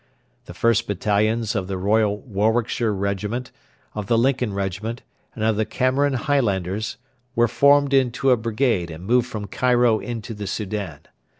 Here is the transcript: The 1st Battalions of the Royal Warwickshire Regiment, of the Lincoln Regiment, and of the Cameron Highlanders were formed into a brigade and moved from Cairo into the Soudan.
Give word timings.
The 0.45 0.53
1st 0.53 0.87
Battalions 0.87 1.53
of 1.55 1.67
the 1.67 1.77
Royal 1.77 2.21
Warwickshire 2.21 2.91
Regiment, 2.91 3.51
of 3.93 4.07
the 4.07 4.17
Lincoln 4.17 4.51
Regiment, 4.51 5.03
and 5.35 5.43
of 5.43 5.57
the 5.57 5.63
Cameron 5.63 6.13
Highlanders 6.13 6.97
were 7.35 7.47
formed 7.47 7.93
into 7.93 8.31
a 8.31 8.35
brigade 8.37 8.89
and 8.89 9.05
moved 9.05 9.27
from 9.27 9.45
Cairo 9.45 9.99
into 9.99 10.33
the 10.33 10.47
Soudan. 10.47 11.01